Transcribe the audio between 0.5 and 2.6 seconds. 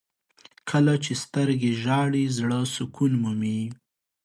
•کله چې سترګې ژاړي، زړه